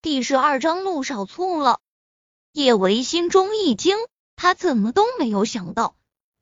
[0.00, 1.80] 第十二章路少醋了。
[2.52, 3.96] 叶维心中一惊，
[4.36, 5.96] 他怎么都没有想到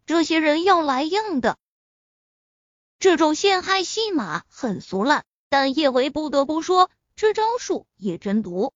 [0.05, 1.57] 这些人要来硬的。
[2.99, 8.75] 这种陷害戏码很俗烂，但叶维不得不说，这招数也真毒。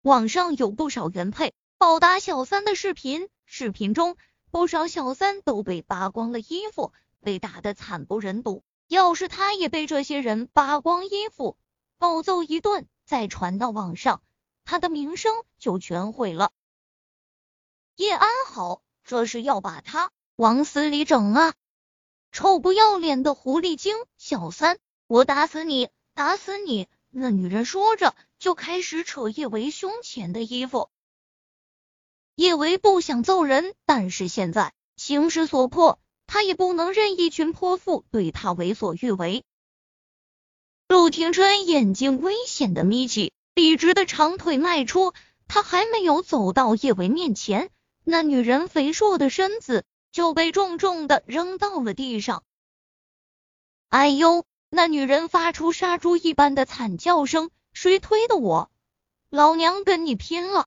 [0.00, 4.16] 网上有不少原配暴打小三的视频，视频中
[4.50, 8.64] 不少小三都被扒光了衣服，被打得惨不忍睹。
[8.88, 11.58] 要是他也被这些人扒光衣服，
[11.98, 12.88] 暴揍一顿。
[13.04, 14.22] 再传到网上，
[14.64, 16.52] 他的名声就全毁了。
[17.96, 21.54] 叶安好，这是要把他往死里整啊！
[22.32, 26.88] 臭不要脸的狐狸精小三，我打死你，打死你！
[27.10, 30.90] 那女人说着，就开始扯叶维胸前的衣服。
[32.34, 39.44] 叶维不想揍人，但是现在形势所迫，他也不能任一群泼妇对他为所欲为。
[40.86, 45.12] 陆廷琛眼睛危险的眯起，笔直的长腿迈出，
[45.48, 47.70] 他还没有走到叶维面前，
[48.04, 52.42] 那女人肥硕的身子就被重重的扔到了地上。
[53.88, 54.44] 哎呦！
[54.70, 58.70] 那女人发出杀猪一般的惨叫声：“谁推的我？
[59.30, 60.66] 老娘跟你拼了！”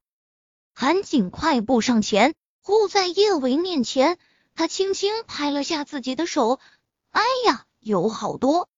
[0.73, 4.17] 韩景快步上前，护在叶维面前，
[4.55, 6.61] 他轻轻拍了下自己的手
[7.11, 8.69] ：“哎呀，有好多。”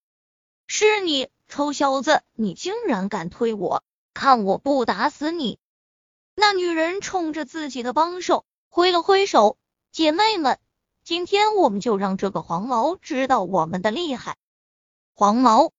[0.72, 2.22] 是你，臭小子！
[2.36, 5.58] 你竟然敢推我，看我不打死你！
[6.36, 9.58] 那女人冲着自己的帮手挥了挥手
[9.92, 10.60] ：“姐妹们，
[11.04, 14.38] 今天我们就让这个黄毛知道我们的厉害。”
[15.16, 15.72] 黄毛，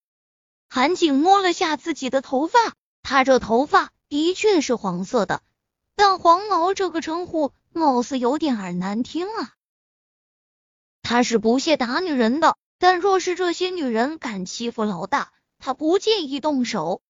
[0.69, 2.58] 韩景摸了下自己的头发，
[3.04, 5.41] 他这头发的确是黄色的，
[5.94, 9.52] 但黄毛这个称呼貌似有点儿难听啊。
[11.00, 12.56] 他是不屑打女人的。
[12.80, 17.02] 但若是这些女人敢欺负老大，他不介意动手。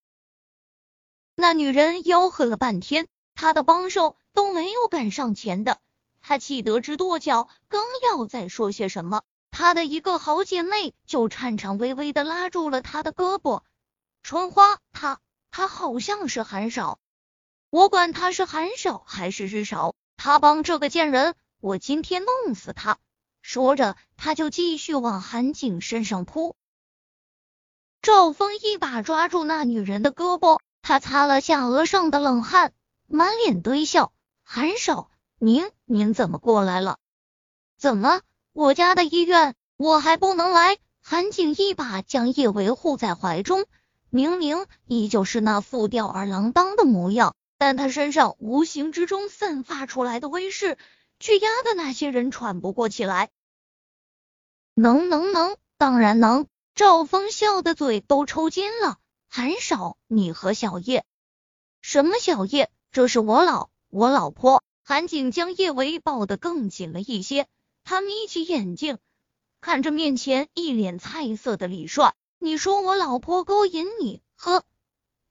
[1.37, 5.79] 那女人吆喝了半天，他的帮手都没有敢上前的，
[6.21, 7.49] 他气得直跺脚。
[7.69, 9.23] 刚要再说些什么，
[9.53, 13.63] 他的一个好姐妹就颤颤巍巍的拉住了他的胳膊。
[14.25, 15.21] 春花，他
[15.53, 16.99] 他好像是韩少，
[17.71, 22.99] 我管他是韩少还是日少，他帮这个贱人，我今天弄死他。
[23.43, 26.57] 说着，他就继续往韩景身上扑。
[28.03, 32.73] 赵峰一把抓住那女人的胳膊，他擦了下额上的冷汗，
[33.07, 34.13] 满脸堆笑
[34.43, 36.99] ：“韩少，您您怎么过来了？
[37.77, 38.21] 怎么，
[38.53, 43.65] 我家的医院我还不能来？”韩景一把将叶维护在怀中，
[44.11, 50.77] 明明依旧是那副吊儿郎当的模样，但他身上无形之中散发出来的威势。
[51.21, 53.31] 却压的那些人喘不过气来。
[54.75, 56.47] 能能能，当然能！
[56.75, 58.99] 赵峰笑的嘴都抽筋了。
[59.29, 61.05] 韩少，你和小叶？
[61.83, 62.71] 什么小叶？
[62.91, 64.65] 这是我老我老婆。
[64.83, 67.47] 韩景将叶维抱得更紧了一些，
[67.85, 68.99] 他眯起眼睛
[69.61, 72.15] 看着面前一脸菜色的李帅。
[72.39, 74.21] 你说我老婆勾引你？
[74.35, 74.65] 呵，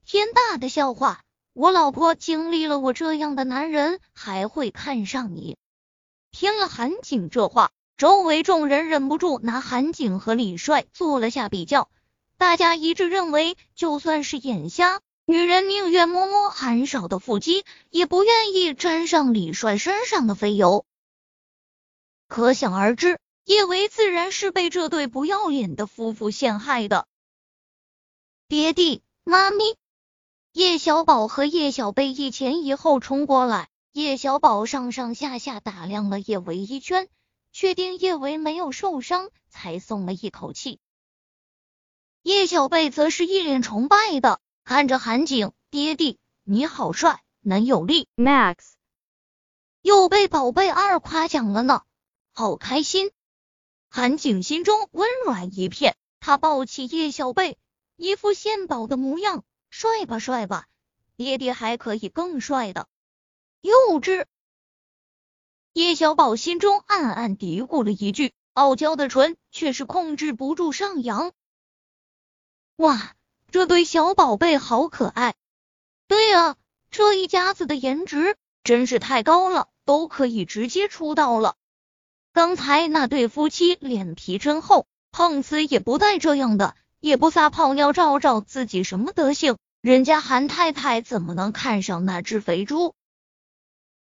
[0.06, 1.24] 天大的笑话！
[1.54, 5.58] 我老婆经历了我这样的男人，还会看上你？
[6.32, 11.90] 听了韩景这话，周围众人忍不住拿韩景和李帅做了下比较，
[12.38, 20.86] 大家一致认为，就算是眼瞎，女人宁愿摸摸韩少的腹肌，也不愿意沾上李帅身上的肥油。
[22.28, 27.08] 可想而知，叶维自然是被这对不要脸的夫妇陷害的。
[28.48, 29.76] 爹地，妈咪，
[30.54, 33.68] 叶小宝和叶小贝一前一后冲过来。
[33.92, 37.10] 叶小宝上上下下打量了叶维一圈，
[37.52, 40.80] 确定叶维没有受伤，才松了一口气。
[42.22, 48.58] 叶小贝则是一脸崇拜的看着韩景，爹地你好帅，能有力，Max
[49.82, 51.82] 又被宝贝二夸奖了呢，
[52.32, 53.12] 好开心。
[53.90, 57.58] 韩景心中温软一片，他抱起叶小贝，
[57.96, 60.68] 一副献宝的模样，帅吧帅吧，
[61.16, 62.88] 爹爹还可以更帅的。
[63.62, 64.26] 幼稚！
[65.74, 71.34] 叶小宝心中暗暗嘀咕了一句，傲娇的唇却是控制不住上扬。
[72.78, 73.16] 哇，
[73.52, 75.36] 这对小宝贝好可爱！
[76.08, 76.56] 对啊，
[76.90, 81.58] 这一家子的颜值真是太高了，都可以直接出道了。
[82.32, 92.96] 刚才那对夫妻脸皮真厚，碰瓷也不带这样的，也不撒泡尿照照自己什么德行，人家韩太太怎么能看上那只肥猪？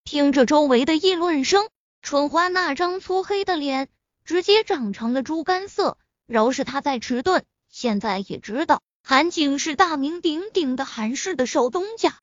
[0.04, 1.70] 听着周围的议论声，
[2.02, 3.88] 春花那张粗黑的脸
[4.26, 5.98] 直接长成了猪肝色。
[6.26, 12.20] 饶是他再迟钝，现在也知道韩景是大名鼎鼎的韩氏的少东家，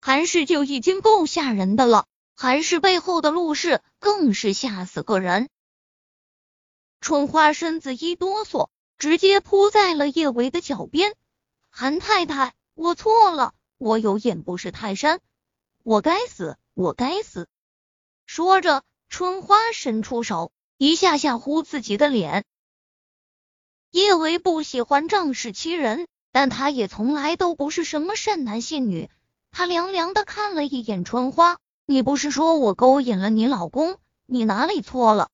[0.00, 5.48] 韩氏就已经够吓人的了，韩氏背后的陆氏更是吓死个人。
[7.00, 11.14] 春花身子一哆嗦，直接扑在了叶维的脚边。
[11.68, 15.20] 韩太太，我错了，我有眼不识泰山，
[15.84, 17.46] 我该死，我该死。
[18.24, 22.46] 说着，春花伸出手，一下下呼自己的脸。
[23.90, 29.10] 叶维不喜欢仗势欺人，但他也从来都不是什么善男信女。
[29.50, 33.98] 他凉凉的看了一眼春花：“你不是说我勾引了你老公？
[34.24, 35.28] 你哪里错了？”“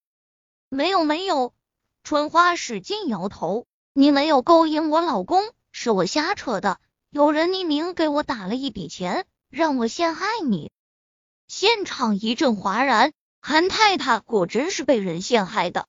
[0.69, 1.55] 没有，没有。”
[2.03, 6.81] 春花使劲摇头：“你没有勾引我老公，是我瞎扯的。
[7.09, 10.71] 有人匿名给我打了一笔钱，让我陷害你。”
[11.47, 15.89] 现场一阵哗然，韩太太果真是被人陷害的。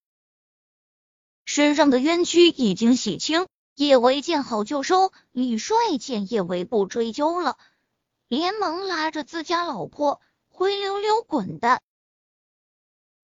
[1.45, 5.11] 身上的冤屈已经洗清，叶维见好就收。
[5.31, 7.57] 李帅见叶维不追究了，
[8.27, 11.81] 连忙拉着自家老婆灰溜溜滚蛋。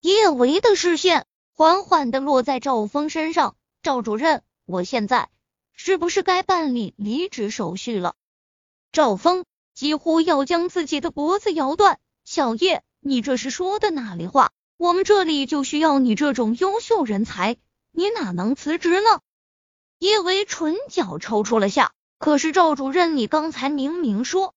[0.01, 5.29] 叶维的视线缓缓的落在赵峰身上，赵主任，我现在
[5.73, 8.15] 是不是该办理离职手续了？
[8.91, 9.43] 赵峰
[9.77, 11.99] 几乎要将自己的脖子咬断。
[12.25, 14.51] 小叶，你这是说的哪里话？
[14.75, 17.57] 我们这里就需要你这种优秀人才。
[17.91, 19.21] 你哪能辞职呢？
[19.99, 21.93] 叶维唇角抽搐了下。
[22.17, 24.55] 可是赵主任，你刚才明明说……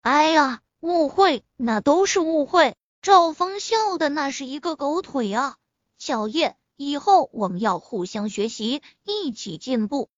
[0.00, 2.74] 哎呀，误会，那都是误会。
[3.02, 5.58] 赵峰笑的那是一个狗腿啊！
[5.96, 10.08] 小叶，以后我们要互相学习，一起进步。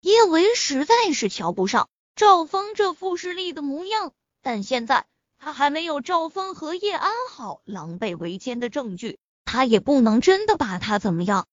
[0.00, 4.12] 叶维实在是瞧不上赵峰这副势力的模样，
[4.42, 5.06] 但现在
[5.38, 9.20] 他还没有赵峰和叶安好狼狈为奸的证据。
[9.44, 11.46] 他也不能真的把他怎么样。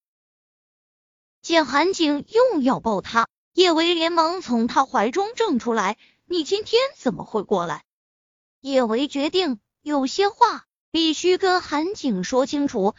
[1.44, 7.84] 见韩景又要抱他，叶维连忙从他怀中挣出来：“你今天怎么会过来？”
[8.60, 12.96] 叶维决定有些话必须跟韩景说清楚。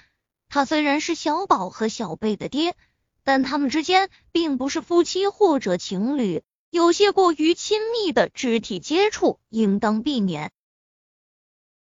[0.48, 2.76] 他虽然是小宝和小贝的爹，
[3.24, 6.44] 但他们之间并不是夫妻或者情侣，
[6.76, 10.52] 有些过于亲密的肢体接触应当避免。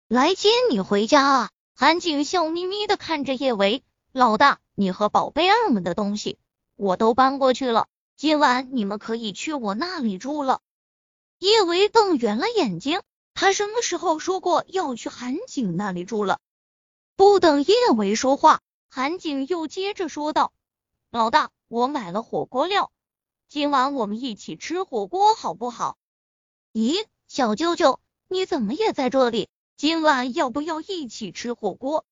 [0.07, 1.49] 来接你回家啊！
[1.73, 6.37] 韩景笑眯眯的看着叶维，老大，你和宝贝儿们的东西
[6.75, 10.61] 我都搬过去了，今晚你们可以去我那里住了。
[11.39, 13.01] 叶维瞪圆了眼睛，
[13.33, 16.39] 他什么时候说过要去韩景那里住了？
[17.15, 20.53] 不等叶维说话，韩景又接着说道
[21.09, 22.91] ：“老大，我买了火锅料，
[23.55, 25.95] 今晚我们一起吃火锅好不好？”
[26.75, 29.47] 咦，小舅舅，你怎么也在这里？
[29.77, 32.05] 今晚要不要一起吃火锅？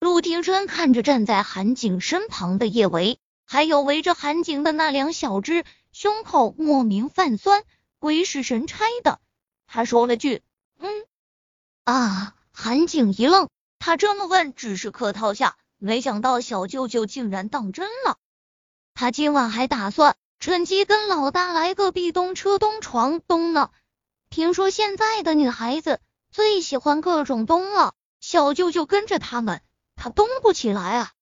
[0.00, 7.62] 陆廷琛看着站在韩景身旁的叶维，还有围着韩景的那两小只，胸口莫名泛酸，
[8.00, 9.20] 鬼使神差的，
[9.68, 10.42] 他说了句
[10.80, 10.90] ：“嗯
[11.84, 13.48] 啊。”韩景一愣，
[13.78, 18.18] 他这么问只是客套下，没想到小舅舅竟然当真了。
[18.92, 23.70] 他今晚还打算趁机跟老大来个壁咚车咚床咚呢。
[24.28, 26.00] 听说现在的女孩子。
[26.30, 29.62] 最喜欢各种咚了，小舅舅跟着他们，
[29.96, 31.12] 他东不起来啊。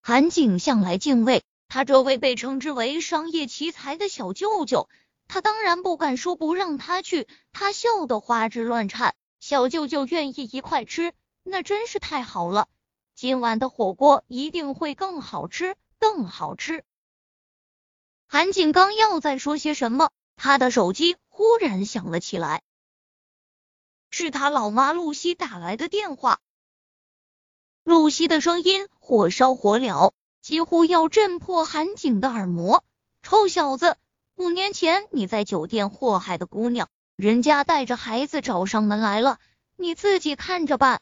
[0.00, 4.88] 韩景向来敬畏他这位被称之为商业奇才的小舅舅，
[5.28, 7.28] 他当然不敢说不让他去。
[7.52, 12.68] 他笑得花枝乱颤，小舅舅愿意一块吃，那真是太好了。
[13.14, 16.84] 今晚的火锅一定会更好吃，更好吃。
[18.28, 22.62] 韩景刚要再说些什么，他的手机忽然响了起来。
[24.10, 26.40] 是他老妈露西打来的电话，
[27.84, 32.84] 露西的声音火烧火燎，几乎要震破韩景的耳膜。
[33.22, 33.96] 臭小子，
[34.34, 39.38] 五年前你在酒店祸害的姑娘，人家带着孩子找上门来了，
[39.76, 41.00] 你自己看着办。